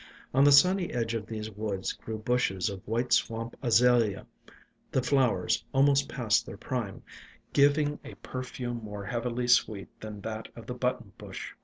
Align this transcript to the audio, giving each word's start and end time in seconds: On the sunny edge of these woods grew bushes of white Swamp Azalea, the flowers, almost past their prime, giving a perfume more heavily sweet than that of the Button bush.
On 0.33 0.43
the 0.43 0.51
sunny 0.51 0.91
edge 0.93 1.13
of 1.13 1.27
these 1.27 1.51
woods 1.51 1.93
grew 1.93 2.17
bushes 2.17 2.69
of 2.71 2.81
white 2.87 3.13
Swamp 3.13 3.55
Azalea, 3.61 4.25
the 4.91 5.03
flowers, 5.03 5.63
almost 5.75 6.09
past 6.09 6.43
their 6.43 6.57
prime, 6.57 7.03
giving 7.53 7.99
a 8.03 8.15
perfume 8.15 8.81
more 8.83 9.05
heavily 9.05 9.47
sweet 9.47 9.89
than 9.99 10.19
that 10.21 10.47
of 10.55 10.65
the 10.65 10.73
Button 10.73 11.13
bush. 11.19 11.51